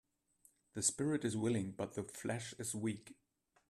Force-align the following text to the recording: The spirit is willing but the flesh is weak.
The 0.73 0.81
spirit 0.81 1.23
is 1.23 1.37
willing 1.37 1.73
but 1.73 1.93
the 1.93 2.01
flesh 2.03 2.55
is 2.57 2.73
weak. 2.73 3.17